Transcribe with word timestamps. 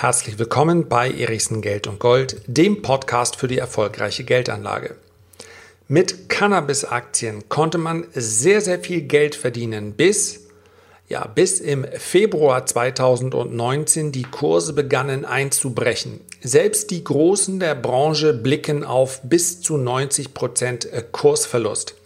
Herzlich 0.00 0.38
willkommen 0.38 0.88
bei 0.88 1.10
Erichsen 1.10 1.60
Geld 1.60 1.86
und 1.86 2.00
Gold, 2.00 2.40
dem 2.46 2.80
Podcast 2.80 3.36
für 3.36 3.48
die 3.48 3.58
erfolgreiche 3.58 4.24
Geldanlage. 4.24 4.96
Mit 5.88 6.30
Cannabis-Aktien 6.30 7.50
konnte 7.50 7.76
man 7.76 8.06
sehr, 8.14 8.62
sehr 8.62 8.80
viel 8.80 9.02
Geld 9.02 9.34
verdienen, 9.34 9.92
bis, 9.92 10.46
ja, 11.10 11.26
bis 11.26 11.60
im 11.60 11.84
Februar 11.84 12.64
2019 12.64 14.10
die 14.10 14.22
Kurse 14.22 14.72
begannen 14.72 15.26
einzubrechen. 15.26 16.20
Selbst 16.40 16.90
die 16.90 17.04
Großen 17.04 17.60
der 17.60 17.74
Branche 17.74 18.32
blicken 18.32 18.84
auf 18.84 19.20
bis 19.22 19.60
zu 19.60 19.76
90 19.76 20.32
Prozent 20.32 20.88
Kursverlust. 21.12 21.99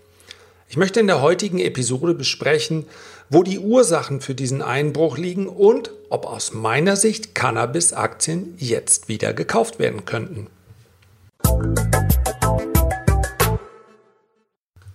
Ich 0.75 0.79
möchte 0.79 0.99
in 0.99 1.07
der 1.07 1.23
heutigen 1.23 1.61
Episode 1.61 2.15
besprechen, 2.15 2.87
wo 3.31 3.45
die 3.45 3.61
Ursachen 3.61 4.21
für 4.21 4.35
diesen 4.35 4.61
Einbruch 4.61 5.17
liegen 5.17 5.47
und 5.47 5.93
ob 6.11 6.27
aus 6.27 6.53
meiner 6.53 6.97
Sicht 6.97 7.33
Cannabis-Aktien 7.33 8.55
jetzt 8.57 9.07
wieder 9.07 9.33
gekauft 9.35 9.79
werden 9.79 10.05
könnten. 10.05 10.49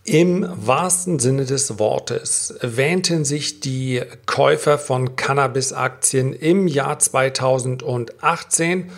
Im 0.03 0.49
wahrsten 0.53 1.17
Sinne 1.17 1.45
des 1.45 1.79
Wortes 1.79 2.55
wähnten 2.61 3.23
sich 3.23 3.61
die 3.61 4.01
Käufer 4.25 4.79
von 4.79 5.15
Cannabis-Aktien 5.15 6.33
im 6.33 6.67
Jahr 6.67 6.99
2018 6.99 8.91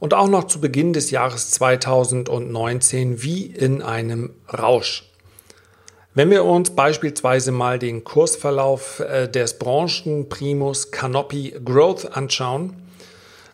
und 0.00 0.12
auch 0.12 0.28
noch 0.28 0.44
zu 0.44 0.60
Beginn 0.60 0.92
des 0.92 1.10
Jahres 1.10 1.50
2019 1.52 3.22
wie 3.22 3.46
in 3.46 3.80
einem 3.80 4.34
Rausch. 4.52 5.15
Wenn 6.16 6.30
wir 6.30 6.44
uns 6.46 6.70
beispielsweise 6.70 7.52
mal 7.52 7.78
den 7.78 8.02
Kursverlauf 8.02 9.00
äh, 9.00 9.28
des 9.28 9.58
Branchenprimus 9.58 10.90
Canopy 10.90 11.54
Growth 11.62 12.16
anschauen, 12.16 12.72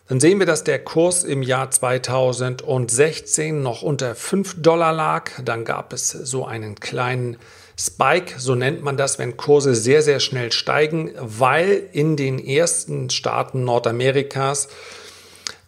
dann 0.07 0.21
sehen 0.21 0.39
wir, 0.39 0.45
dass 0.45 0.63
der 0.63 0.79
Kurs 0.79 1.25
im 1.25 1.43
Jahr 1.43 1.71
2016 1.71 3.61
noch 3.61 3.81
unter 3.81 4.15
5 4.15 4.61
Dollar 4.61 4.93
lag. 4.93 5.31
Dann 5.43 5.65
gab 5.65 5.91
es 5.91 6.11
so 6.11 6.45
einen 6.45 6.75
kleinen 6.75 7.35
Spike, 7.77 8.35
so 8.39 8.55
nennt 8.55 8.81
man 8.81 8.95
das, 8.95 9.19
wenn 9.19 9.35
Kurse 9.35 9.75
sehr, 9.75 10.01
sehr 10.01 10.21
schnell 10.21 10.53
steigen, 10.53 11.11
weil 11.19 11.89
in 11.91 12.15
den 12.15 12.39
ersten 12.39 13.09
Staaten 13.09 13.65
Nordamerikas 13.65 14.69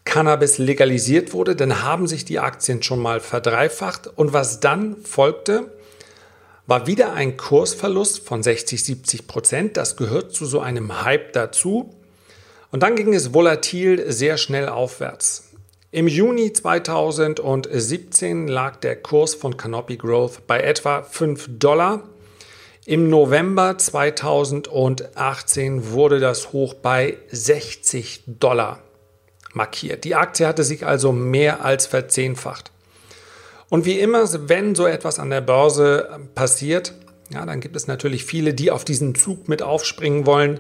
Cannabis 0.06 0.60
legalisiert 0.60 1.34
wurde. 1.34 1.58
Dann 1.58 1.84
haben 1.84 2.08
sich 2.08 2.24
die 2.24 2.40
Aktien 2.40 2.82
schon 2.82 3.02
mal 3.02 3.20
verdreifacht. 3.20 4.08
Und 4.08 4.32
was 4.32 4.62
dann 4.62 4.96
folgte, 5.04 5.72
war 6.68 6.88
wieder 6.88 7.14
ein 7.14 7.38
Kursverlust 7.38 8.26
von 8.26 8.44
60, 8.44 8.84
70 8.84 9.28
Prozent. 9.28 9.78
Das 9.78 9.96
gehört 9.98 10.34
zu 10.34 10.46
so 10.46 10.60
einem 10.60 11.04
Hype 11.04 11.34
dazu. 11.34 11.94
Und 12.72 12.82
dann 12.84 12.96
ging 12.96 13.14
es 13.14 13.34
volatil 13.34 14.12
sehr 14.12 14.38
schnell 14.38 14.70
aufwärts. 14.70 15.50
Im 15.92 16.08
Juni 16.08 16.52
2017 16.52 18.48
lag 18.48 18.78
der 18.78 18.96
Kurs 18.98 19.36
von 19.36 19.56
Canopy 19.56 19.98
Growth 19.98 20.48
bei 20.48 20.60
etwa 20.60 21.04
5 21.04 21.58
Dollar. 21.58 22.04
Im 22.86 23.10
November 23.10 23.78
2018 23.78 25.92
wurde 25.92 26.20
das 26.20 26.52
Hoch 26.52 26.74
bei 26.74 27.18
60 27.32 28.24
Dollar 28.28 28.80
markiert. 29.54 30.04
Die 30.04 30.16
Aktie 30.16 30.46
hatte 30.46 30.64
sich 30.64 30.86
also 30.86 31.12
mehr 31.12 31.64
als 31.64 31.88
verzehnfacht. 31.88 32.72
Und 33.70 33.86
wie 33.86 34.00
immer, 34.00 34.28
wenn 34.48 34.76
so 34.76 34.86
etwas 34.86 35.20
an 35.20 35.30
der 35.30 35.42
Börse 35.42 36.10
ähm, 36.14 36.30
passiert, 36.36 36.94
ja, 37.32 37.46
dann 37.46 37.60
gibt 37.60 37.76
es 37.76 37.88
natürlich 37.88 38.26
viele, 38.26 38.54
die 38.54 38.72
auf 38.72 38.86
diesen 38.86 39.16
Zug 39.16 39.48
mit 39.48 39.64
aufspringen 39.64 40.26
wollen 40.26 40.60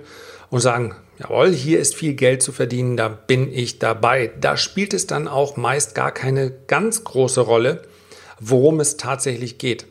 und 0.50 0.62
sagen, 0.62 0.96
jawohl, 1.20 1.52
hier 1.52 1.80
ist 1.80 1.96
viel 1.96 2.16
Geld 2.16 2.42
zu 2.42 2.52
verdienen, 2.52 2.98
da 2.98 3.08
bin 3.08 3.52
ich 3.54 3.80
dabei. 3.80 4.32
Da 4.40 4.58
spielt 4.58 4.94
es 4.94 5.08
dann 5.08 5.28
auch 5.28 5.58
meist 5.58 5.96
gar 5.96 6.12
keine 6.12 6.52
ganz 6.68 7.04
große 7.04 7.42
Rolle, 7.42 7.84
worum 8.40 8.80
es 8.80 8.98
tatsächlich 8.98 9.58
geht. 9.58 9.86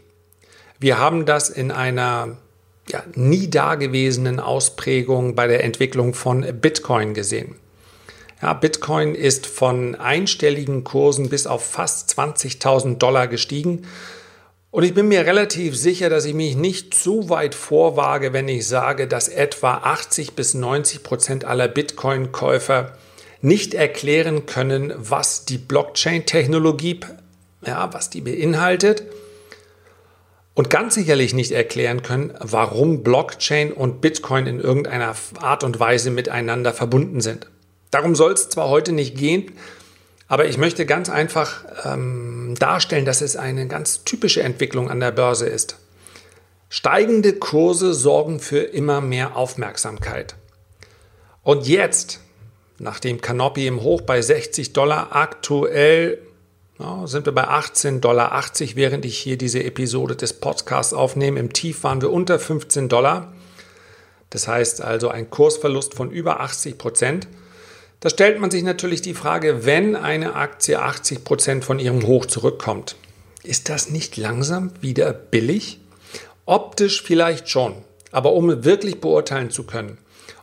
Wir 0.80 0.98
haben 0.98 1.24
das 1.26 1.48
in 1.50 1.70
einer 1.70 2.36
ja, 2.88 3.02
nie 3.14 3.48
dagewesenen 3.48 4.40
Ausprägung 4.40 5.34
bei 5.34 5.46
der 5.46 5.64
Entwicklung 5.64 6.12
von 6.12 6.44
Bitcoin 6.60 7.14
gesehen. 7.14 7.56
Ja, 8.42 8.52
Bitcoin 8.52 9.14
ist 9.14 9.46
von 9.46 9.94
einstelligen 9.94 10.84
Kursen 10.84 11.28
bis 11.28 11.46
auf 11.46 11.64
fast 11.64 12.18
20.000 12.18 12.98
Dollar 12.98 13.28
gestiegen. 13.28 13.86
Und 14.70 14.82
ich 14.82 14.92
bin 14.92 15.06
mir 15.06 15.24
relativ 15.24 15.76
sicher, 15.76 16.10
dass 16.10 16.24
ich 16.24 16.34
mich 16.34 16.56
nicht 16.56 16.94
zu 16.94 17.28
weit 17.28 17.54
vorwage, 17.54 18.32
wenn 18.32 18.48
ich 18.48 18.66
sage, 18.66 19.06
dass 19.06 19.28
etwa 19.28 19.74
80 19.74 20.32
bis 20.32 20.54
90 20.54 21.04
Prozent 21.04 21.44
aller 21.44 21.68
Bitcoin-Käufer 21.68 22.98
nicht 23.40 23.74
erklären 23.74 24.46
können, 24.46 24.92
was 24.96 25.44
die 25.44 25.58
Blockchain-Technologie, 25.58 27.00
ja, 27.64 27.92
was 27.92 28.10
die 28.10 28.20
beinhaltet. 28.20 29.04
Und 30.54 30.70
ganz 30.70 30.94
sicherlich 30.94 31.34
nicht 31.34 31.52
erklären 31.52 32.02
können, 32.02 32.32
warum 32.40 33.02
Blockchain 33.02 33.72
und 33.72 34.00
Bitcoin 34.00 34.46
in 34.46 34.60
irgendeiner 34.60 35.14
Art 35.40 35.62
und 35.62 35.78
Weise 35.78 36.10
miteinander 36.10 36.72
verbunden 36.72 37.20
sind. 37.20 37.48
Darum 37.94 38.16
soll 38.16 38.32
es 38.32 38.48
zwar 38.48 38.70
heute 38.70 38.90
nicht 38.90 39.16
gehen, 39.16 39.52
aber 40.26 40.46
ich 40.46 40.58
möchte 40.58 40.84
ganz 40.84 41.08
einfach 41.08 41.64
ähm, 41.84 42.56
darstellen, 42.58 43.04
dass 43.04 43.20
es 43.20 43.36
eine 43.36 43.68
ganz 43.68 44.02
typische 44.02 44.42
Entwicklung 44.42 44.90
an 44.90 44.98
der 44.98 45.12
Börse 45.12 45.46
ist. 45.46 45.76
Steigende 46.68 47.34
Kurse 47.34 47.94
sorgen 47.94 48.40
für 48.40 48.58
immer 48.58 49.00
mehr 49.00 49.36
Aufmerksamkeit. 49.36 50.34
Und 51.44 51.68
jetzt, 51.68 52.18
nachdem 52.80 53.20
Canopy 53.20 53.68
im 53.68 53.80
Hoch 53.80 54.00
bei 54.00 54.20
60 54.20 54.72
Dollar 54.72 55.14
aktuell 55.14 56.18
ja, 56.80 57.06
sind 57.06 57.26
wir 57.26 57.32
bei 57.32 57.46
18,80 57.46 58.00
Dollar, 58.00 58.42
während 58.74 59.04
ich 59.04 59.18
hier 59.18 59.38
diese 59.38 59.62
Episode 59.62 60.16
des 60.16 60.32
Podcasts 60.32 60.94
aufnehme. 60.94 61.38
Im 61.38 61.52
Tief 61.52 61.84
waren 61.84 62.02
wir 62.02 62.10
unter 62.10 62.40
15 62.40 62.88
Dollar. 62.88 63.32
Das 64.30 64.48
heißt 64.48 64.82
also 64.82 65.10
ein 65.10 65.30
Kursverlust 65.30 65.94
von 65.94 66.10
über 66.10 66.40
80 66.40 66.76
Prozent. 66.76 67.28
Da 68.04 68.10
stellt 68.10 68.38
man 68.38 68.50
sich 68.50 68.62
natürlich 68.62 69.00
die 69.00 69.14
Frage, 69.14 69.64
wenn 69.64 69.96
eine 69.96 70.34
Aktie 70.34 70.78
80 70.78 71.24
Prozent 71.24 71.64
von 71.64 71.78
ihrem 71.78 72.06
Hoch 72.06 72.26
zurückkommt, 72.26 72.96
ist 73.42 73.70
das 73.70 73.88
nicht 73.88 74.18
langsam 74.18 74.72
wieder 74.82 75.14
billig? 75.14 75.80
Optisch 76.44 77.02
vielleicht 77.02 77.48
schon, 77.48 77.76
aber 78.12 78.34
um 78.34 78.62
wirklich 78.62 79.00
beurteilen 79.00 79.48
zu 79.48 79.62
können, 79.62 79.96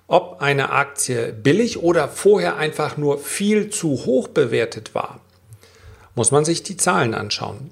ob 0.07 0.41
eine 0.41 0.71
Aktie 0.71 1.33
billig 1.33 1.77
oder 1.77 2.07
vorher 2.07 2.57
einfach 2.57 2.97
nur 2.97 3.19
viel 3.19 3.69
zu 3.69 4.05
hoch 4.07 4.29
bewertet 4.29 4.95
war, 4.95 5.19
muss 6.15 6.31
man 6.31 6.43
sich 6.43 6.63
die 6.63 6.77
Zahlen 6.77 7.13
anschauen. 7.13 7.69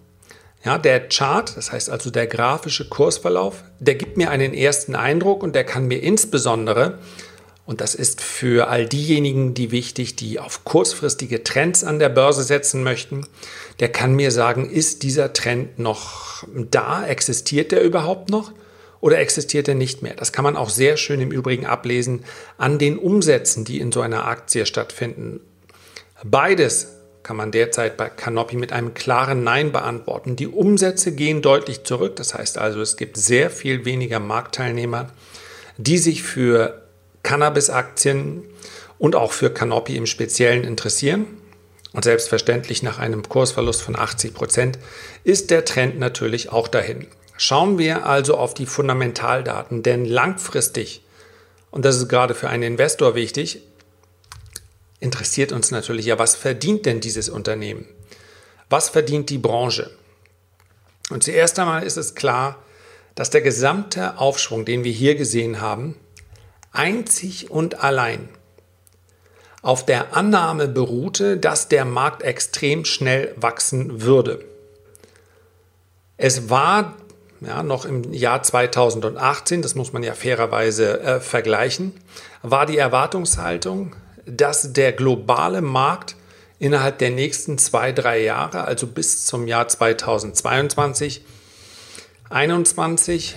Ja, 0.64 0.78
der 0.78 1.08
Chart, 1.10 1.58
das 1.58 1.72
heißt 1.72 1.90
also 1.90 2.12
der 2.12 2.28
grafische 2.28 2.90
Kursverlauf, 2.90 3.64
der 3.80 3.96
gibt 3.96 4.18
mir 4.18 4.30
einen 4.30 4.54
ersten 4.54 4.94
Eindruck 4.94 5.42
und 5.42 5.56
der 5.56 5.64
kann 5.64 5.88
mir 5.88 6.04
insbesondere 6.04 7.00
und 7.70 7.82
das 7.82 7.94
ist 7.94 8.20
für 8.20 8.68
all 8.70 8.88
diejenigen, 8.88 9.54
die 9.54 9.70
wichtig, 9.70 10.16
die 10.16 10.40
auf 10.40 10.66
kurzfristige 10.66 11.44
Trends 11.44 11.84
an 11.84 12.00
der 12.00 12.10
Börse 12.10 12.42
setzen 12.42 12.82
möchten. 12.82 13.28
Der 13.80 13.90
kann 13.90 14.16
mir 14.16 14.32
sagen, 14.32 14.68
ist 14.68 15.04
dieser 15.04 15.34
Trend 15.34 15.78
noch 15.78 16.48
da? 16.48 17.06
Existiert 17.06 17.72
der 17.72 17.84
überhaupt 17.84 18.32
noch? 18.32 18.54
Oder 19.02 19.20
existiert 19.20 19.68
er 19.68 19.76
nicht 19.76 20.02
mehr? 20.02 20.16
Das 20.16 20.34
kann 20.34 20.46
man 20.46 20.58
auch 20.58 20.72
sehr 20.72 20.98
schön 20.98 21.22
im 21.22 21.30
Übrigen 21.30 21.68
ablesen 21.68 22.26
an 22.58 22.80
den 22.80 22.98
Umsätzen, 22.98 23.66
die 23.66 23.80
in 23.80 23.92
so 23.92 24.02
einer 24.02 24.26
Aktie 24.26 24.66
stattfinden. 24.66 25.40
Beides 26.24 26.96
kann 27.22 27.38
man 27.38 27.52
derzeit 27.52 27.98
bei 27.98 28.10
Canopy 28.10 28.58
mit 28.58 28.74
einem 28.74 28.96
klaren 28.96 29.44
Nein 29.44 29.72
beantworten. 29.72 30.36
Die 30.36 30.48
Umsätze 30.48 31.12
gehen 31.12 31.44
deutlich 31.44 31.84
zurück. 31.84 32.16
Das 32.16 32.34
heißt 32.34 32.58
also, 32.58 32.82
es 32.82 32.98
gibt 32.98 33.16
sehr 33.16 33.52
viel 33.52 33.86
weniger 33.86 34.20
Marktteilnehmer, 34.20 35.12
die 35.78 36.00
sich 36.00 36.24
für 36.24 36.89
Cannabis-Aktien 37.24 38.44
und 38.98 39.16
auch 39.16 39.32
für 39.32 39.50
Canopy 39.50 39.96
im 39.96 40.06
Speziellen 40.06 40.64
interessieren. 40.64 41.26
Und 41.92 42.04
selbstverständlich 42.04 42.84
nach 42.84 43.00
einem 43.00 43.28
Kursverlust 43.28 43.82
von 43.82 43.98
80 43.98 44.34
Prozent 44.34 44.80
ist 45.24 45.50
der 45.50 45.66
Trend 45.66 45.98
natürlich 45.98 46.52
auch 46.52 46.68
dahin. 46.68 47.08
Schauen 47.38 47.78
wir 47.78 48.06
also 48.06 48.38
auf 48.38 48.54
die 48.54 48.66
Fundamentaldaten, 48.66 49.82
denn 49.82 50.06
langfristig, 50.06 51.04
und 51.72 51.86
das 51.86 51.96
ist 51.96 52.10
gerade 52.10 52.36
für 52.36 52.50
einen 52.50 52.64
Investor 52.64 53.16
wichtig, 53.16 53.62
interessiert 55.00 55.52
uns 55.52 55.72
natürlich 55.72 56.06
ja, 56.06 56.20
was 56.20 56.36
verdient 56.36 56.86
denn 56.86 57.00
dieses 57.00 57.30
Unternehmen? 57.30 57.88
Was 58.70 58.90
verdient 58.90 59.30
die 59.30 59.38
Branche? 59.38 59.90
Und 61.10 61.24
zuerst 61.24 61.58
einmal 61.58 61.84
ist 61.84 61.98
es 61.98 62.14
klar, 62.14 62.62
dass 63.16 63.30
der 63.30 63.42
gesamte 63.42 64.18
Aufschwung, 64.18 64.66
den 64.66 64.84
wir 64.84 64.92
hier 64.92 65.16
gesehen 65.16 65.60
haben, 65.62 65.96
einzig 66.72 67.52
und 67.52 67.84
allein 67.84 68.30
auf 69.62 69.86
der 69.86 70.16
Annahme 70.16 70.68
beruhte, 70.68 71.38
dass 71.38 71.68
der 71.68 71.86
Markt 71.86 72.24
extrem 72.24 72.86
schnell 72.86 73.34
wachsen 73.36 74.02
würde. 74.02 74.46
Es 76.18 76.50
war 76.50 76.96
ja, 77.42 77.64
noch 77.64 77.86
im 77.86 78.14
Jahr 78.14 78.44
2018, 78.44 79.62
das 79.62 79.76
muss 79.76 79.94
man 79.94 80.04
ja 80.04 80.14
fairerweise 80.14 81.00
äh, 81.02 81.20
vergleichen, 81.20 81.94
war 82.42 82.66
die 82.66 82.78
Erwartungshaltung, 82.78 83.96
dass 84.26 84.74
der 84.74 84.94
globale 84.94 85.62
Markt 85.62 86.16
innerhalb 86.60 86.98
der 87.00 87.12
nächsten 87.12 87.58
zwei, 87.58 87.92
drei 87.92 88.22
Jahre, 88.22 88.66
also 88.66 88.88
bis 88.88 89.26
zum 89.26 89.48
Jahr 89.48 89.68
2022, 89.68 91.24
2021, 92.28 93.36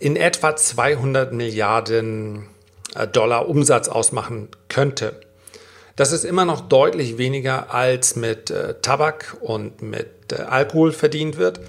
in 0.00 0.16
etwa 0.16 0.56
200 0.56 1.32
Milliarden 1.32 2.48
äh, 2.96 3.06
Dollar 3.06 3.48
Umsatz 3.48 3.88
ausmachen 3.88 4.48
könnte. 4.68 5.20
Das 5.94 6.12
ist 6.12 6.24
immer 6.24 6.46
noch 6.46 6.62
deutlich 6.62 7.18
weniger 7.18 7.72
als 7.72 8.16
mit 8.16 8.50
äh, 8.50 8.74
Tabak 8.80 9.36
und 9.40 9.82
mit 9.82 10.32
äh, 10.32 10.36
Alkohol 10.36 10.92
verdient 10.92 11.36
wird, 11.36 11.60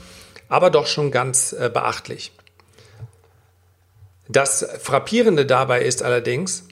aber 0.47 0.69
doch 0.69 0.87
schon 0.87 1.11
ganz 1.11 1.53
äh, 1.53 1.69
beachtlich. 1.71 2.31
Das 4.29 4.65
Frappierende 4.79 5.45
dabei 5.45 5.81
ist 5.81 6.01
allerdings, 6.01 6.63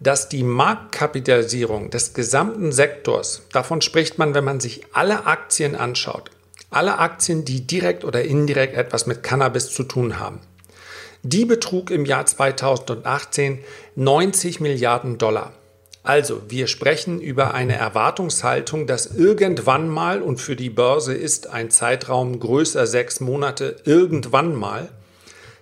dass 0.00 0.28
die 0.28 0.42
Marktkapitalisierung 0.42 1.88
des 1.88 2.12
gesamten 2.12 2.72
Sektors, 2.72 3.42
davon 3.52 3.80
spricht 3.80 4.18
man, 4.18 4.34
wenn 4.34 4.44
man 4.44 4.60
sich 4.60 4.82
alle 4.92 5.26
Aktien 5.26 5.76
anschaut, 5.76 6.30
alle 6.70 6.98
Aktien, 6.98 7.46
die 7.46 7.66
direkt 7.66 8.04
oder 8.04 8.22
indirekt 8.22 8.74
etwas 8.76 9.06
mit 9.06 9.22
Cannabis 9.22 9.70
zu 9.70 9.84
tun 9.84 10.18
haben, 10.18 10.40
die 11.22 11.44
betrug 11.44 11.90
im 11.90 12.04
Jahr 12.04 12.26
2018 12.26 13.60
90 13.96 14.60
Milliarden 14.60 15.18
Dollar. 15.18 15.52
Also, 16.02 16.40
wir 16.48 16.66
sprechen 16.66 17.20
über 17.20 17.52
eine 17.52 17.76
Erwartungshaltung, 17.76 18.86
dass 18.86 19.06
irgendwann 19.06 19.88
mal, 19.88 20.22
und 20.22 20.38
für 20.40 20.56
die 20.56 20.70
Börse 20.70 21.12
ist 21.12 21.48
ein 21.48 21.70
Zeitraum 21.70 22.40
größer 22.40 22.86
sechs 22.86 23.20
Monate, 23.20 23.76
irgendwann 23.84 24.54
mal 24.54 24.88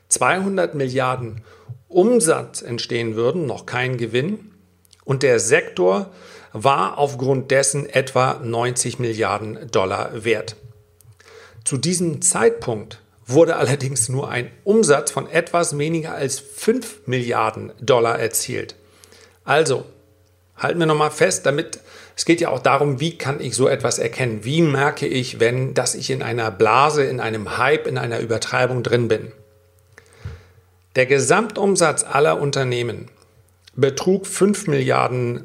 200 0.08 0.74
Milliarden 0.74 1.42
Umsatz 1.88 2.62
entstehen 2.62 3.16
würden, 3.16 3.46
noch 3.46 3.66
kein 3.66 3.96
Gewinn. 3.96 4.52
Und 5.04 5.22
der 5.22 5.40
Sektor 5.40 6.10
war 6.52 6.98
aufgrund 6.98 7.50
dessen 7.50 7.88
etwa 7.88 8.34
90 8.34 8.98
Milliarden 9.00 9.70
Dollar 9.70 10.24
wert. 10.24 10.56
Zu 11.64 11.78
diesem 11.78 12.22
Zeitpunkt 12.22 13.00
wurde 13.28 13.56
allerdings 13.56 14.08
nur 14.08 14.28
ein 14.30 14.50
Umsatz 14.64 15.10
von 15.10 15.28
etwas 15.28 15.78
weniger 15.78 16.14
als 16.14 16.40
5 16.40 17.06
Milliarden 17.06 17.72
Dollar 17.80 18.18
erzielt. 18.18 18.74
Also, 19.44 19.84
halten 20.56 20.80
wir 20.80 20.86
nochmal 20.86 21.10
fest, 21.10 21.46
damit 21.46 21.80
es 22.16 22.24
geht 22.24 22.40
ja 22.40 22.48
auch 22.48 22.58
darum, 22.58 22.98
wie 22.98 23.16
kann 23.16 23.40
ich 23.40 23.54
so 23.54 23.68
etwas 23.68 24.00
erkennen? 24.00 24.44
Wie 24.44 24.60
merke 24.60 25.06
ich, 25.06 25.38
wenn, 25.38 25.72
dass 25.72 25.94
ich 25.94 26.10
in 26.10 26.20
einer 26.20 26.50
Blase, 26.50 27.04
in 27.04 27.20
einem 27.20 27.58
Hype, 27.58 27.86
in 27.86 27.96
einer 27.96 28.18
Übertreibung 28.18 28.82
drin 28.82 29.06
bin? 29.06 29.30
Der 30.96 31.06
Gesamtumsatz 31.06 32.02
aller 32.02 32.40
Unternehmen 32.40 33.08
betrug 33.76 34.26
5 34.26 34.66
Milliarden, 34.66 35.44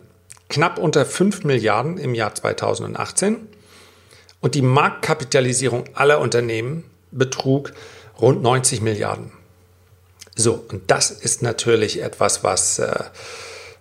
knapp 0.50 0.80
unter 0.80 1.06
5 1.06 1.44
Milliarden 1.44 2.00
im 2.00 2.15
Jahr 2.15 2.33
2018 2.33 3.38
und 4.41 4.56
die 4.56 4.63
Marktkapitalisierung 4.63 5.83
aller 5.94 6.19
Unternehmen 6.19 6.85
betrug 7.18 7.74
rund 8.19 8.42
90 8.42 8.81
Milliarden. 8.81 9.31
So, 10.36 10.65
und 10.69 10.89
das 10.89 11.12
ist 11.12 11.42
natürlich 11.42 12.01
etwas, 12.01 12.44
was, 12.44 12.80
äh, 12.80 13.04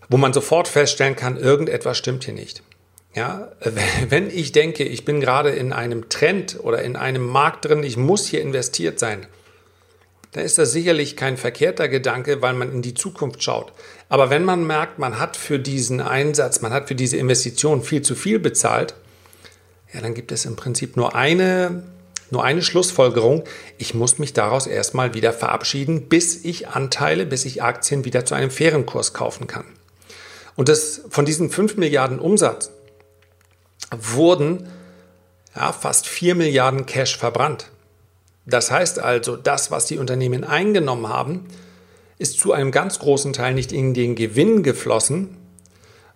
wo 0.09 0.17
man 0.17 0.33
sofort 0.33 0.69
feststellen 0.69 1.17
kann, 1.17 1.37
irgendetwas 1.37 1.97
stimmt 1.97 2.25
hier 2.25 2.35
nicht. 2.35 2.63
Ja, 3.15 3.53
wenn 4.09 4.31
ich 4.31 4.53
denke, 4.53 4.85
ich 4.85 5.05
bin 5.05 5.21
gerade 5.21 5.51
in 5.51 5.73
einem 5.73 6.09
Trend 6.09 6.59
oder 6.61 6.83
in 6.83 6.97
einem 6.97 7.27
Markt 7.27 7.65
drin, 7.65 7.83
ich 7.83 7.97
muss 7.97 8.27
hier 8.27 8.43
investiert 8.43 8.99
sein, 8.99 9.27
dann 10.33 10.45
ist 10.45 10.57
das 10.57 10.73
sicherlich 10.73 11.17
kein 11.17 11.37
verkehrter 11.37 11.89
Gedanke, 11.89 12.41
weil 12.41 12.55
man 12.55 12.73
in 12.73 12.81
die 12.81 12.95
Zukunft 12.95 13.43
schaut. 13.43 13.73
Aber 14.09 14.31
wenn 14.31 14.45
man 14.45 14.67
merkt, 14.67 14.99
man 14.99 15.19
hat 15.19 15.37
für 15.37 15.59
diesen 15.59 16.01
Einsatz, 16.01 16.63
man 16.63 16.73
hat 16.73 16.89
für 16.89 16.95
diese 16.95 17.19
Investition 17.19 17.83
viel 17.83 18.01
zu 18.01 18.15
viel 18.15 18.39
bezahlt, 18.39 18.95
ja, 19.93 20.01
dann 20.01 20.15
gibt 20.15 20.33
es 20.33 20.47
im 20.47 20.57
Prinzip 20.57 20.97
nur 20.97 21.15
eine, 21.15 21.83
nur 22.33 22.45
eine 22.45 22.63
Schlussfolgerung. 22.63 23.45
Ich 23.79 23.95
muss 23.95 24.19
mich 24.19 24.33
daraus 24.33 24.67
erstmal 24.67 25.15
wieder 25.15 25.33
verabschieden, 25.33 26.09
bis 26.09 26.45
ich 26.45 26.69
Anteile, 26.69 27.27
bis 27.27 27.45
ich 27.45 27.63
Aktien 27.63 28.05
wieder 28.05 28.25
zu 28.25 28.35
einem 28.35 28.51
fairen 28.51 28.87
Kurs 28.87 29.13
kaufen 29.13 29.47
kann. 29.47 29.67
Und 30.57 30.69
das, 30.69 31.03
von 31.09 31.25
diesen 31.25 31.51
5 31.51 31.77
Milliarden 31.77 32.19
Umsatz 32.19 32.71
wurden 33.91 34.69
ja, 35.55 35.73
fast 35.73 36.07
4 36.09 36.35
Milliarden 36.35 36.87
Cash 36.87 37.17
verbrannt. 37.17 37.71
Das 38.47 38.71
heißt 38.71 38.99
also, 38.99 39.37
das, 39.37 39.71
was 39.71 39.87
die 39.87 39.99
Unternehmen 39.99 40.45
eingenommen 40.45 41.09
haben, 41.09 41.47
ist 42.19 42.41
zu 42.41 42.53
einem 42.53 42.71
ganz 42.71 42.99
großen 42.99 43.33
Teil 43.33 43.55
nicht 43.55 43.73
in 43.73 43.95
den 43.95 44.15
Gewinn 44.15 44.63
geflossen, 44.63 45.37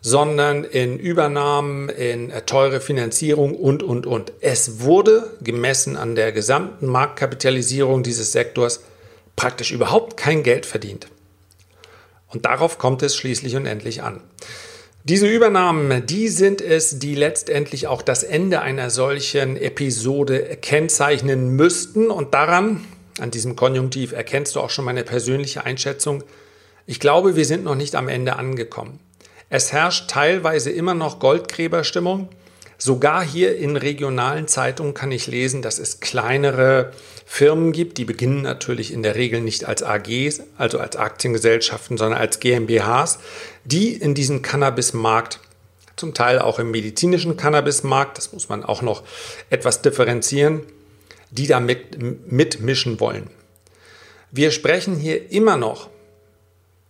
sondern 0.01 0.65
in 0.65 0.99
Übernahmen, 0.99 1.89
in 1.89 2.33
teure 2.47 2.81
Finanzierung 2.81 3.55
und, 3.57 3.83
und, 3.83 4.07
und. 4.07 4.33
Es 4.41 4.81
wurde 4.81 5.37
gemessen 5.43 5.97
an 5.97 6.15
der 6.15 6.33
gesamten 6.33 6.87
Marktkapitalisierung 6.87 8.03
dieses 8.03 8.33
Sektors 8.33 8.83
praktisch 9.35 9.73
überhaupt 9.73 10.17
kein 10.17 10.43
Geld 10.43 10.67
verdient. 10.67 11.09
Und 12.29 12.45
darauf 12.45 12.79
kommt 12.79 13.03
es 13.03 13.17
schließlich 13.17 13.57
und 13.57 13.67
endlich 13.67 14.03
an. 14.03 14.21
Diese 15.05 15.29
Übernahmen, 15.29 16.05
die 16.05 16.27
sind 16.27 16.61
es, 16.61 16.99
die 16.99 17.15
letztendlich 17.15 17.87
auch 17.87 18.03
das 18.03 18.25
Ende 18.25 18.61
einer 18.61 18.91
solchen 18.91 19.57
Episode 19.57 20.59
kennzeichnen 20.61 21.51
müssten. 21.51 22.11
Und 22.11 22.35
daran, 22.35 22.85
an 23.21 23.31
diesem 23.31 23.55
Konjunktiv, 23.55 24.11
erkennst 24.11 24.57
du 24.57 24.61
auch 24.61 24.71
schon 24.71 24.85
meine 24.85 25.05
persönliche 25.05 25.65
Einschätzung. 25.65 26.25
Ich 26.87 26.99
glaube, 26.99 27.37
wir 27.37 27.45
sind 27.45 27.63
noch 27.63 27.77
nicht 27.77 27.95
am 27.95 28.09
Ende 28.09 28.35
angekommen. 28.35 28.99
Es 29.49 29.73
herrscht 29.73 30.11
teilweise 30.11 30.71
immer 30.71 30.95
noch 30.95 31.19
Goldgräberstimmung. 31.21 32.29
Sogar 32.79 33.25
hier 33.25 33.57
in 33.57 33.77
regionalen 33.77 34.49
Zeitungen 34.49 34.93
kann 34.93 35.13
ich 35.13 35.29
lesen, 35.29 35.63
dass 35.63 35.79
es 35.79 36.01
kleinere 36.01 36.93
Firmen 37.25 37.73
gibt, 37.73 37.97
die 37.97 38.05
beginnen 38.05 38.43
natürlich 38.43 38.93
in 38.93 39.03
der 39.03 39.15
Regel 39.15 39.41
nicht 39.41 39.65
als 39.65 39.83
AGs, 39.83 40.43
also 40.59 40.79
als 40.79 40.97
Aktiengesellschaften, 40.97 41.97
sondern 41.97 42.21
als 42.21 42.39
GmbHs, 42.39 43.19
die 43.65 43.95
in 43.95 44.15
diesem 44.15 44.43
Cannabismarkt, 44.43 45.41
zum 45.97 46.13
Teil 46.13 46.39
auch 46.39 46.59
im 46.59 46.71
medizinischen 46.71 47.39
Cannabismarkt, 47.39 48.19
das 48.19 48.33
muss 48.33 48.51
man 48.51 48.63
auch 48.63 48.83
noch 48.83 49.03
etwas 49.49 49.81
differenzieren, 49.81 50.63
die 51.31 51.47
da 51.47 51.59
mit, 51.59 52.31
mitmischen 52.31 53.01
wollen. 53.01 53.31
Wir 54.31 54.51
sprechen 54.51 54.97
hier 54.97 55.33
immer 55.33 55.57
noch 55.57 55.89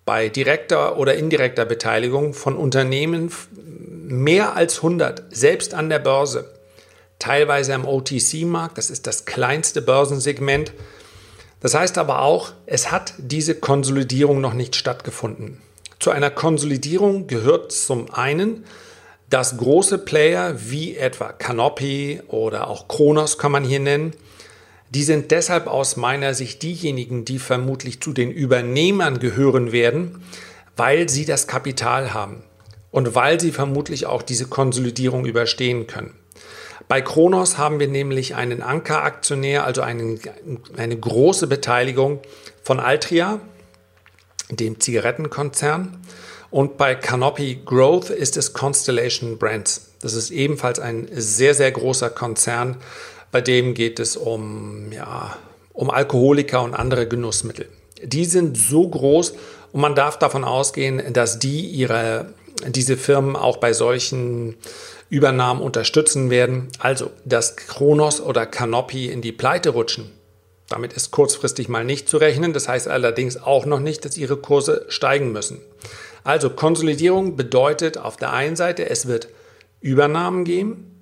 bei 0.06 0.28
direkter 0.28 0.96
oder 0.96 1.16
indirekter 1.16 1.66
Beteiligung 1.66 2.32
von 2.32 2.56
Unternehmen 2.56 3.30
mehr 3.58 4.56
als 4.56 4.76
100, 4.76 5.24
selbst 5.30 5.74
an 5.74 5.90
der 5.90 5.98
Börse, 5.98 6.48
teilweise 7.18 7.74
am 7.74 7.84
OTC-Markt, 7.84 8.78
das 8.78 8.88
ist 8.88 9.06
das 9.08 9.24
kleinste 9.24 9.82
Börsensegment. 9.82 10.72
Das 11.60 11.74
heißt 11.74 11.98
aber 11.98 12.22
auch, 12.22 12.52
es 12.66 12.92
hat 12.92 13.14
diese 13.18 13.56
Konsolidierung 13.56 14.40
noch 14.40 14.54
nicht 14.54 14.76
stattgefunden. 14.76 15.60
Zu 15.98 16.12
einer 16.12 16.30
Konsolidierung 16.30 17.26
gehört 17.26 17.72
zum 17.72 18.12
einen, 18.14 18.64
dass 19.28 19.56
große 19.56 19.98
Player 19.98 20.54
wie 20.70 20.96
etwa 20.96 21.32
Canopy 21.32 22.22
oder 22.28 22.68
auch 22.68 22.86
Kronos 22.86 23.38
kann 23.38 23.50
man 23.50 23.64
hier 23.64 23.80
nennen, 23.80 24.14
die 24.90 25.02
sind 25.02 25.30
deshalb 25.30 25.66
aus 25.66 25.96
meiner 25.96 26.34
Sicht 26.34 26.62
diejenigen, 26.62 27.24
die 27.24 27.38
vermutlich 27.38 28.00
zu 28.00 28.12
den 28.12 28.30
Übernehmern 28.30 29.18
gehören 29.18 29.72
werden, 29.72 30.22
weil 30.76 31.08
sie 31.08 31.24
das 31.24 31.46
Kapital 31.46 32.14
haben 32.14 32.42
und 32.90 33.14
weil 33.14 33.40
sie 33.40 33.52
vermutlich 33.52 34.06
auch 34.06 34.22
diese 34.22 34.46
Konsolidierung 34.46 35.26
überstehen 35.26 35.86
können. 35.86 36.14
Bei 36.88 37.00
Kronos 37.02 37.58
haben 37.58 37.80
wir 37.80 37.88
nämlich 37.88 38.36
einen 38.36 38.62
Ankeraktionär, 38.62 39.64
also 39.64 39.82
einen, 39.82 40.20
eine 40.76 40.96
große 40.96 41.48
Beteiligung 41.48 42.20
von 42.62 42.78
Altria, 42.78 43.40
dem 44.50 44.78
Zigarettenkonzern. 44.78 45.98
Und 46.50 46.76
bei 46.76 46.94
Canopy 46.94 47.60
Growth 47.64 48.10
ist 48.10 48.36
es 48.36 48.52
Constellation 48.52 49.36
Brands. 49.36 49.90
Das 50.00 50.14
ist 50.14 50.30
ebenfalls 50.30 50.78
ein 50.78 51.08
sehr, 51.12 51.54
sehr 51.54 51.72
großer 51.72 52.08
Konzern. 52.10 52.76
Bei 53.36 53.42
dem 53.42 53.74
geht 53.74 54.00
es 54.00 54.16
um, 54.16 54.90
ja, 54.92 55.36
um 55.74 55.90
Alkoholiker 55.90 56.62
und 56.62 56.72
andere 56.72 57.06
Genussmittel. 57.06 57.68
Die 58.02 58.24
sind 58.24 58.56
so 58.56 58.88
groß 58.88 59.34
und 59.72 59.82
man 59.82 59.94
darf 59.94 60.18
davon 60.18 60.42
ausgehen, 60.42 61.12
dass 61.12 61.38
die 61.38 61.66
ihre 61.66 62.32
diese 62.66 62.96
Firmen 62.96 63.36
auch 63.36 63.58
bei 63.58 63.74
solchen 63.74 64.56
Übernahmen 65.10 65.60
unterstützen 65.60 66.30
werden. 66.30 66.68
Also, 66.78 67.10
dass 67.26 67.56
Kronos 67.56 68.22
oder 68.22 68.46
Canopy 68.46 69.10
in 69.10 69.20
die 69.20 69.32
Pleite 69.32 69.68
rutschen, 69.68 70.10
damit 70.70 70.94
ist 70.94 71.10
kurzfristig 71.10 71.68
mal 71.68 71.84
nicht 71.84 72.08
zu 72.08 72.16
rechnen. 72.16 72.54
Das 72.54 72.68
heißt 72.68 72.88
allerdings 72.88 73.36
auch 73.36 73.66
noch 73.66 73.80
nicht, 73.80 74.06
dass 74.06 74.16
ihre 74.16 74.38
Kurse 74.38 74.86
steigen 74.88 75.30
müssen. 75.32 75.60
Also 76.24 76.48
Konsolidierung 76.48 77.36
bedeutet 77.36 77.98
auf 77.98 78.16
der 78.16 78.32
einen 78.32 78.56
Seite, 78.56 78.88
es 78.88 79.06
wird 79.08 79.28
Übernahmen 79.82 80.44
geben. 80.44 80.95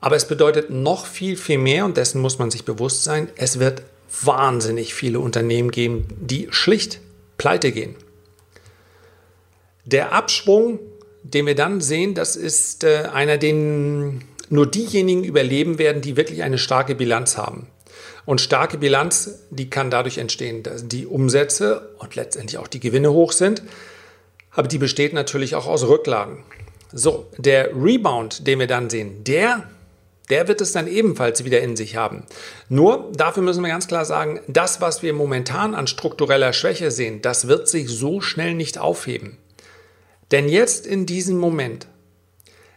Aber 0.00 0.16
es 0.16 0.26
bedeutet 0.26 0.70
noch 0.70 1.06
viel, 1.06 1.36
viel 1.36 1.58
mehr 1.58 1.84
und 1.84 1.96
dessen 1.96 2.20
muss 2.20 2.38
man 2.38 2.50
sich 2.50 2.64
bewusst 2.64 3.04
sein. 3.04 3.28
Es 3.36 3.58
wird 3.58 3.82
wahnsinnig 4.22 4.94
viele 4.94 5.20
Unternehmen 5.20 5.70
geben, 5.70 6.08
die 6.20 6.48
schlicht 6.50 7.00
pleite 7.38 7.70
gehen. 7.72 7.94
Der 9.84 10.12
Abschwung, 10.12 10.78
den 11.22 11.46
wir 11.46 11.54
dann 11.54 11.80
sehen, 11.80 12.14
das 12.14 12.36
ist 12.36 12.84
äh, 12.84 13.08
einer, 13.12 13.38
den 13.38 14.24
nur 14.48 14.66
diejenigen 14.66 15.24
überleben 15.24 15.78
werden, 15.78 16.02
die 16.02 16.16
wirklich 16.16 16.42
eine 16.42 16.58
starke 16.58 16.94
Bilanz 16.94 17.36
haben. 17.36 17.68
Und 18.26 18.40
starke 18.40 18.78
Bilanz, 18.78 19.40
die 19.50 19.70
kann 19.70 19.90
dadurch 19.90 20.18
entstehen, 20.18 20.62
dass 20.62 20.86
die 20.86 21.06
Umsätze 21.06 21.94
und 21.98 22.14
letztendlich 22.16 22.58
auch 22.58 22.68
die 22.68 22.80
Gewinne 22.80 23.12
hoch 23.12 23.32
sind. 23.32 23.62
Aber 24.50 24.68
die 24.68 24.78
besteht 24.78 25.12
natürlich 25.12 25.54
auch 25.54 25.66
aus 25.66 25.86
Rücklagen. 25.86 26.44
So, 26.92 27.26
der 27.38 27.70
Rebound, 27.74 28.46
den 28.46 28.58
wir 28.58 28.66
dann 28.66 28.90
sehen, 28.90 29.24
der 29.24 29.68
der 30.30 30.48
wird 30.48 30.60
es 30.60 30.72
dann 30.72 30.86
ebenfalls 30.86 31.44
wieder 31.44 31.60
in 31.60 31.76
sich 31.76 31.96
haben. 31.96 32.24
Nur, 32.68 33.10
dafür 33.14 33.42
müssen 33.42 33.62
wir 33.62 33.70
ganz 33.70 33.88
klar 33.88 34.04
sagen, 34.04 34.40
das, 34.46 34.80
was 34.80 35.02
wir 35.02 35.12
momentan 35.12 35.74
an 35.74 35.86
struktureller 35.86 36.52
Schwäche 36.52 36.90
sehen, 36.90 37.20
das 37.20 37.48
wird 37.48 37.68
sich 37.68 37.88
so 37.88 38.20
schnell 38.20 38.54
nicht 38.54 38.78
aufheben. 38.78 39.36
Denn 40.30 40.48
jetzt 40.48 40.86
in 40.86 41.06
diesem 41.06 41.38
Moment 41.38 41.88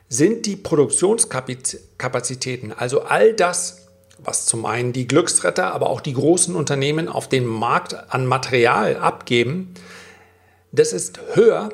sind 0.10 0.46
die 0.46 0.56
Produktionskapazitäten, 0.56 2.74
also 2.74 3.04
all 3.04 3.34
das, 3.34 3.88
was 4.20 4.46
zum 4.46 4.66
einen 4.66 4.94
die 4.94 5.08
Glücksretter, 5.08 5.74
aber 5.74 5.90
auch 5.90 6.02
die 6.02 6.14
großen 6.14 6.56
Unternehmen 6.56 7.08
auf 7.08 7.30
den 7.30 7.46
Markt 7.46 8.14
an 8.14 8.26
Material 8.26 8.98
abgeben, 8.98 9.74
das 10.72 10.94
ist 10.94 11.20
höher 11.34 11.70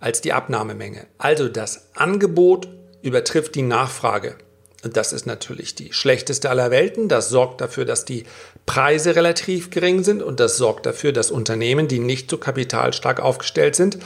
als 0.00 0.20
die 0.20 0.32
Abnahmemenge. 0.32 1.06
Also 1.18 1.48
das 1.48 1.90
Angebot 1.94 2.68
übertrifft 3.02 3.54
die 3.54 3.62
Nachfrage. 3.62 4.36
Das 4.82 5.12
ist 5.12 5.26
natürlich 5.26 5.74
die 5.74 5.92
schlechteste 5.92 6.50
aller 6.50 6.70
Welten. 6.70 7.08
Das 7.08 7.28
sorgt 7.28 7.60
dafür, 7.60 7.84
dass 7.84 8.04
die 8.04 8.24
Preise 8.66 9.16
relativ 9.16 9.70
gering 9.70 10.04
sind 10.04 10.22
und 10.22 10.40
das 10.40 10.56
sorgt 10.56 10.86
dafür, 10.86 11.12
dass 11.12 11.30
Unternehmen, 11.30 11.88
die 11.88 11.98
nicht 11.98 12.30
so 12.30 12.38
kapitalstark 12.38 13.20
aufgestellt 13.20 13.76
sind, 13.76 13.98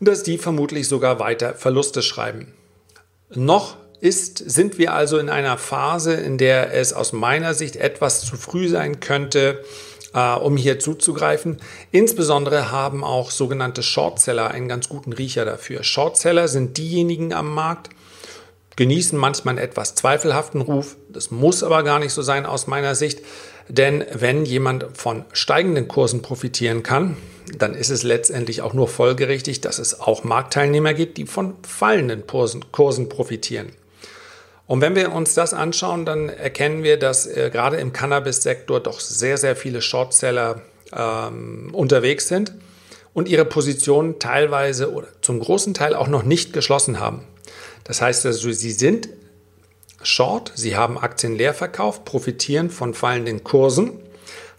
dass 0.00 0.22
die 0.22 0.38
vermutlich 0.38 0.88
sogar 0.88 1.18
weiter 1.18 1.54
Verluste 1.54 2.02
schreiben. 2.02 2.52
Noch 3.34 3.76
ist, 4.00 4.38
sind 4.38 4.78
wir 4.78 4.92
also 4.92 5.18
in 5.18 5.30
einer 5.30 5.56
Phase, 5.56 6.14
in 6.14 6.36
der 6.36 6.74
es 6.74 6.92
aus 6.92 7.12
meiner 7.12 7.54
Sicht 7.54 7.76
etwas 7.76 8.22
zu 8.22 8.36
früh 8.36 8.68
sein 8.68 8.98
könnte, 8.98 9.64
äh, 10.12 10.34
um 10.34 10.56
hier 10.56 10.80
zuzugreifen. 10.80 11.58
Insbesondere 11.92 12.72
haben 12.72 13.04
auch 13.04 13.30
sogenannte 13.30 13.82
Shortseller 13.82 14.50
einen 14.50 14.68
ganz 14.68 14.88
guten 14.88 15.12
Riecher 15.12 15.44
dafür. 15.44 15.84
Shortseller 15.84 16.48
sind 16.48 16.78
diejenigen 16.78 17.32
am 17.32 17.54
Markt, 17.54 17.90
genießen 18.82 19.16
manchmal 19.16 19.52
einen 19.52 19.64
etwas 19.64 19.94
zweifelhaften 19.94 20.60
Ruf. 20.60 20.96
Das 21.08 21.30
muss 21.30 21.62
aber 21.62 21.84
gar 21.84 22.00
nicht 22.00 22.12
so 22.12 22.20
sein 22.20 22.46
aus 22.46 22.66
meiner 22.66 22.96
Sicht. 22.96 23.20
Denn 23.68 24.04
wenn 24.12 24.44
jemand 24.44 24.86
von 24.94 25.24
steigenden 25.32 25.86
Kursen 25.86 26.20
profitieren 26.20 26.82
kann, 26.82 27.16
dann 27.56 27.74
ist 27.74 27.90
es 27.90 28.02
letztendlich 28.02 28.60
auch 28.60 28.72
nur 28.74 28.88
folgerichtig, 28.88 29.60
dass 29.60 29.78
es 29.78 30.00
auch 30.00 30.24
Marktteilnehmer 30.24 30.94
gibt, 30.94 31.16
die 31.16 31.26
von 31.26 31.54
fallenden 31.62 32.24
Kursen, 32.26 33.08
profitieren. 33.08 33.68
Und 34.66 34.80
wenn 34.80 34.96
wir 34.96 35.12
uns 35.12 35.34
das 35.34 35.54
anschauen, 35.54 36.04
dann 36.04 36.28
erkennen 36.28 36.82
wir, 36.82 36.98
dass 36.98 37.28
äh, 37.28 37.50
gerade 37.52 37.76
im 37.76 37.92
Cannabis-Sektor 37.92 38.80
doch 38.80 38.98
sehr, 38.98 39.38
sehr 39.38 39.54
viele 39.54 39.80
Shortseller 39.80 40.60
ähm, 40.92 41.70
unterwegs 41.72 42.26
sind 42.26 42.52
und 43.14 43.28
ihre 43.28 43.44
Positionen 43.44 44.18
teilweise 44.18 44.92
oder 44.92 45.06
zum 45.20 45.38
großen 45.38 45.72
Teil 45.72 45.94
auch 45.94 46.08
noch 46.08 46.24
nicht 46.24 46.52
geschlossen 46.52 46.98
haben. 46.98 47.22
Das 47.84 48.00
heißt 48.00 48.26
also, 48.26 48.50
sie 48.52 48.70
sind 48.70 49.08
short, 50.02 50.52
sie 50.54 50.76
haben 50.76 50.98
Aktien 50.98 51.36
leer 51.36 51.54
verkauft, 51.54 52.04
profitieren 52.04 52.70
von 52.70 52.94
fallenden 52.94 53.44
Kursen, 53.44 53.92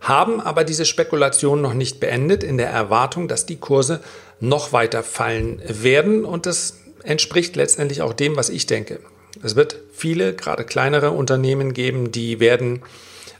haben 0.02 0.42
aber 0.42 0.64
diese 0.64 0.86
Spekulation 0.86 1.62
noch 1.62 1.74
nicht 1.74 2.00
beendet 2.00 2.44
in 2.44 2.58
der 2.58 2.70
Erwartung, 2.70 3.28
dass 3.28 3.46
die 3.46 3.58
Kurse 3.58 4.02
noch 4.40 4.74
weiter 4.74 5.04
fallen 5.04 5.62
werden 5.66 6.26
und 6.26 6.46
das 6.46 6.78
entspricht 7.04 7.56
letztendlich 7.56 8.02
auch 8.02 8.14
dem, 8.14 8.36
was 8.36 8.50
ich 8.50 8.66
denke. 8.66 9.00
Es 9.42 9.56
wird 9.56 9.80
viele, 9.94 10.34
gerade 10.34 10.64
kleinere 10.64 11.12
Unternehmen 11.12 11.74
geben, 11.74 12.12
die 12.12 12.40
werden 12.40 12.82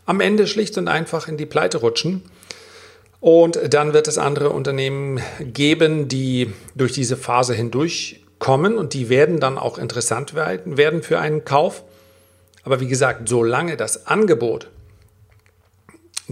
am 0.06 0.20
Ende 0.20 0.48
schlicht 0.48 0.78
und 0.78 0.88
einfach 0.88 1.28
in 1.28 1.38
die 1.38 1.46
Pleite 1.46 1.78
rutschen. 1.78 2.24
Und 3.20 3.58
dann 3.74 3.94
wird 3.94 4.10
es 4.10 4.18
andere 4.18 4.50
Unternehmen 4.50 5.22
geben, 5.40 6.10
die 6.10 6.52
durch 6.76 6.92
diese 6.92 7.16
Phase 7.16 7.54
hindurch 7.54 8.20
kommen 8.40 8.78
und 8.78 8.94
die 8.94 9.10
werden 9.10 9.40
dann 9.40 9.58
auch 9.58 9.78
interessant 9.78 10.34
werden 10.36 11.04
für 11.04 11.20
einen 11.20 11.46
Kauf. 11.46 11.84
Aber 12.64 12.80
wie 12.80 12.88
gesagt, 12.88 13.28
solange 13.30 13.78
das 13.78 14.08
Angebot 14.08 14.68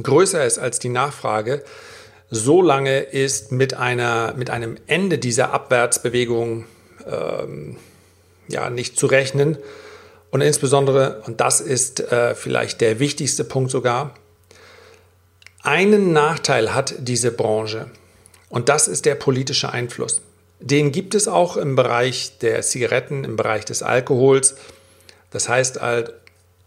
größer 0.02 0.46
ist 0.46 0.58
als 0.58 0.80
die 0.80 0.90
Nachfrage, 0.90 1.64
solange 2.30 3.00
ist 3.00 3.52
mit, 3.52 3.74
einer, 3.74 4.34
mit 4.36 4.50
einem 4.50 4.78
Ende 4.88 5.18
dieser 5.18 5.52
Abwärtsbewegung 5.52 6.66
ähm, 7.06 7.78
ja, 8.48 8.70
nicht 8.70 8.98
zu 8.98 9.08
rechnen. 9.08 9.58
Und 10.32 10.40
insbesondere, 10.42 11.22
und 11.26 11.42
das 11.42 11.60
ist 11.60 12.00
äh, 12.00 12.36
vielleicht 12.36 12.80
der 12.80 13.00
wichtigste 13.00 13.44
Punkt 13.44 13.70
sogar, 13.70 14.16
einen 15.62 16.14
Nachteil 16.14 16.74
hat 16.74 16.96
diese 17.00 17.32
Branche 17.32 17.92
und 18.50 18.70
das 18.70 18.88
ist 18.88 19.06
der 19.06 19.16
politische 19.16 19.72
Einfluss. 19.72 20.22
Den 20.62 20.92
gibt 20.92 21.16
es 21.16 21.28
auch 21.28 21.58
im 21.58 21.76
Bereich 21.76 22.38
der 22.38 22.62
Zigaretten, 22.62 23.24
im 23.24 23.36
Bereich 23.36 23.66
des 23.66 23.82
Alkohols. 23.82 24.56
Das 25.32 25.50
heißt 25.50 25.82
halt 25.82 26.14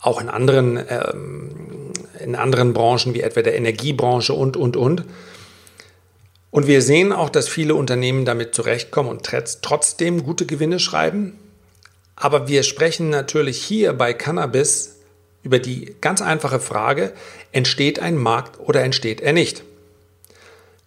auch 0.00 0.20
in 0.20 0.28
anderen, 0.28 0.84
ähm, 0.88 1.92
in 2.18 2.34
anderen 2.34 2.72
Branchen 2.72 3.14
wie 3.14 3.20
etwa 3.20 3.42
der 3.42 3.56
Energiebranche 3.56 4.34
und, 4.34 4.56
und, 4.56 4.76
und. 4.76 5.04
Und 6.50 6.66
wir 6.66 6.82
sehen 6.82 7.12
auch, 7.12 7.30
dass 7.30 7.48
viele 7.48 7.76
Unternehmen 7.76 8.24
damit 8.24 8.54
zurechtkommen 8.54 9.10
und 9.10 9.28
trotzdem 9.62 10.24
gute 10.24 10.44
Gewinne 10.44 10.80
schreiben. 10.80 11.38
Aber 12.16 12.48
wir 12.48 12.64
sprechen 12.64 13.10
natürlich 13.10 13.62
hier 13.62 13.92
bei 13.92 14.12
Cannabis 14.12 14.96
über 15.42 15.58
die 15.58 15.94
ganz 16.00 16.20
einfache 16.20 16.58
Frage, 16.58 17.12
entsteht 17.52 18.00
ein 18.00 18.16
Markt 18.16 18.58
oder 18.58 18.82
entsteht 18.82 19.20
er 19.20 19.32
nicht? 19.32 19.62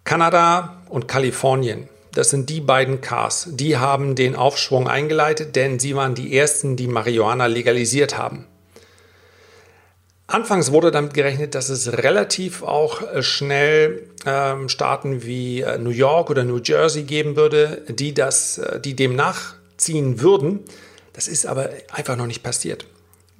Kanada 0.04 0.82
und 0.90 1.08
Kalifornien 1.08 1.90
das 2.14 2.30
sind 2.30 2.50
die 2.50 2.62
beiden 2.62 3.02
Cars. 3.02 3.50
Die 3.52 3.78
haben 3.78 4.16
den 4.16 4.36
Aufschwung 4.36 4.88
eingeleitet, 4.88 5.56
denn 5.56 5.80
sie 5.80 5.96
waren 5.96 6.16
die 6.16 6.38
ersten, 6.38 6.76
die 6.76 6.88
Marihuana 6.88 7.46
legalisiert 7.46 8.18
haben. 8.18 8.46
Anfangs 10.28 10.74
wurde 10.74 10.92
damit 10.92 11.14
gerechnet, 11.14 11.56
dass 11.56 11.70
es 11.70 11.94
relativ 11.94 12.62
auch 12.62 13.02
äh, 13.02 13.24
schnell 13.24 14.10
ähm, 14.26 14.68
Staaten 14.68 15.24
wie 15.24 15.62
äh, 15.62 15.78
New 15.78 15.90
York 15.90 16.30
oder 16.30 16.44
New 16.44 16.60
Jersey 16.62 17.04
geben 17.04 17.38
würde, 17.38 17.84
die, 17.88 18.14
das, 18.14 18.58
äh, 18.58 18.82
die 18.82 18.94
dem 18.94 19.16
nachziehen 19.16 20.20
würden. 20.20 20.60
Das 21.14 21.30
ist 21.30 21.46
aber 21.46 21.70
einfach 21.94 22.18
noch 22.18 22.28
nicht 22.28 22.44
passiert. 22.44 22.86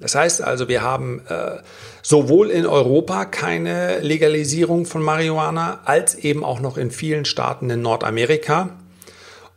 Das 0.00 0.14
heißt 0.14 0.42
also, 0.42 0.68
wir 0.68 0.82
haben 0.82 1.22
äh, 1.28 1.58
sowohl 2.02 2.50
in 2.50 2.66
Europa 2.66 3.24
keine 3.24 3.98
Legalisierung 3.98 4.86
von 4.86 5.02
Marihuana 5.02 5.80
als 5.84 6.14
eben 6.14 6.44
auch 6.44 6.60
noch 6.60 6.76
in 6.78 6.90
vielen 6.90 7.24
Staaten 7.24 7.68
in 7.70 7.82
Nordamerika. 7.82 8.70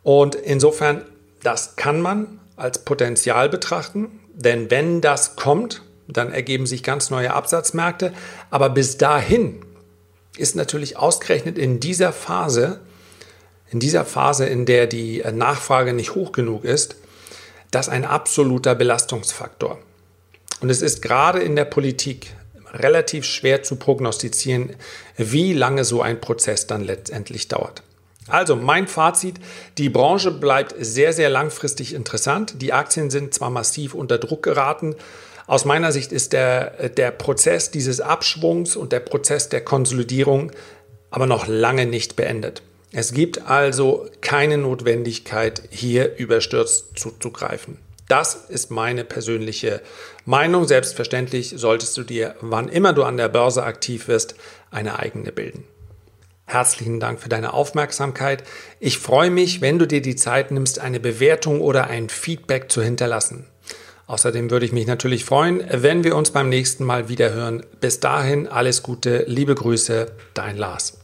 Und 0.02 0.34
insofern, 0.34 1.02
das 1.42 1.76
kann 1.76 2.00
man 2.00 2.40
als 2.56 2.78
Potenzial 2.84 3.48
betrachten, 3.48 4.20
denn 4.34 4.70
wenn 4.70 5.00
das 5.00 5.36
kommt, 5.36 5.82
dann 6.08 6.32
ergeben 6.32 6.66
sich 6.66 6.82
ganz 6.82 7.10
neue 7.10 7.32
Absatzmärkte. 7.32 8.12
Aber 8.50 8.70
bis 8.70 8.98
dahin 8.98 9.64
ist 10.36 10.56
natürlich 10.56 10.96
ausgerechnet 10.96 11.56
in 11.56 11.78
dieser 11.78 12.12
Phase, 12.12 12.80
in 13.70 13.78
dieser 13.78 14.04
Phase, 14.04 14.46
in 14.46 14.66
der 14.66 14.86
die 14.86 15.22
Nachfrage 15.32 15.92
nicht 15.92 16.14
hoch 16.14 16.32
genug 16.32 16.64
ist, 16.64 16.96
das 17.70 17.88
ein 17.88 18.04
absoluter 18.04 18.74
Belastungsfaktor. 18.74 19.78
Und 20.62 20.70
es 20.70 20.80
ist 20.80 21.02
gerade 21.02 21.40
in 21.40 21.56
der 21.56 21.66
Politik 21.66 22.34
relativ 22.72 23.24
schwer 23.26 23.62
zu 23.62 23.76
prognostizieren, 23.76 24.70
wie 25.18 25.52
lange 25.52 25.84
so 25.84 26.00
ein 26.00 26.20
Prozess 26.20 26.66
dann 26.66 26.82
letztendlich 26.82 27.48
dauert. 27.48 27.82
Also 28.28 28.56
mein 28.56 28.86
Fazit, 28.86 29.34
die 29.76 29.90
Branche 29.90 30.30
bleibt 30.30 30.74
sehr, 30.78 31.12
sehr 31.12 31.28
langfristig 31.28 31.92
interessant. 31.92 32.62
Die 32.62 32.72
Aktien 32.72 33.10
sind 33.10 33.34
zwar 33.34 33.50
massiv 33.50 33.92
unter 33.92 34.16
Druck 34.16 34.42
geraten, 34.42 34.94
aus 35.48 35.64
meiner 35.64 35.90
Sicht 35.92 36.12
ist 36.12 36.32
der, 36.32 36.88
der 36.88 37.10
Prozess 37.10 37.70
dieses 37.70 38.00
Abschwungs 38.00 38.76
und 38.76 38.92
der 38.92 39.00
Prozess 39.00 39.48
der 39.48 39.60
Konsolidierung 39.60 40.52
aber 41.10 41.26
noch 41.26 41.46
lange 41.46 41.84
nicht 41.84 42.16
beendet. 42.16 42.62
Es 42.92 43.12
gibt 43.12 43.50
also 43.50 44.08
keine 44.20 44.56
Notwendigkeit, 44.56 45.62
hier 45.70 46.16
überstürzt 46.16 46.98
zuzugreifen. 46.98 47.76
Das 48.12 48.34
ist 48.34 48.70
meine 48.70 49.04
persönliche 49.04 49.80
Meinung. 50.26 50.68
Selbstverständlich 50.68 51.54
solltest 51.56 51.96
du 51.96 52.02
dir, 52.02 52.34
wann 52.42 52.68
immer 52.68 52.92
du 52.92 53.04
an 53.04 53.16
der 53.16 53.30
Börse 53.30 53.62
aktiv 53.62 54.06
wirst, 54.06 54.34
eine 54.70 54.98
eigene 54.98 55.32
bilden. 55.32 55.64
Herzlichen 56.44 57.00
Dank 57.00 57.20
für 57.20 57.30
deine 57.30 57.54
Aufmerksamkeit. 57.54 58.44
Ich 58.80 58.98
freue 58.98 59.30
mich, 59.30 59.62
wenn 59.62 59.78
du 59.78 59.86
dir 59.86 60.02
die 60.02 60.14
Zeit 60.14 60.50
nimmst, 60.50 60.78
eine 60.78 61.00
Bewertung 61.00 61.62
oder 61.62 61.86
ein 61.86 62.10
Feedback 62.10 62.70
zu 62.70 62.82
hinterlassen. 62.82 63.46
Außerdem 64.06 64.50
würde 64.50 64.66
ich 64.66 64.72
mich 64.72 64.86
natürlich 64.86 65.24
freuen, 65.24 65.64
wenn 65.70 66.04
wir 66.04 66.14
uns 66.14 66.32
beim 66.32 66.50
nächsten 66.50 66.84
Mal 66.84 67.08
wieder 67.08 67.32
hören. 67.32 67.64
Bis 67.80 67.98
dahin 68.00 68.46
alles 68.46 68.82
Gute, 68.82 69.24
liebe 69.26 69.54
Grüße, 69.54 70.12
dein 70.34 70.58
Lars. 70.58 70.98